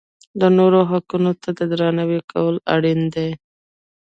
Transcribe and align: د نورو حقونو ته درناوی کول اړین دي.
د 0.39 0.41
نورو 0.57 0.79
حقونو 0.89 1.31
ته 1.41 1.49
درناوی 1.71 2.19
کول 2.31 2.55
اړین 2.73 3.01
دي. 3.15 3.29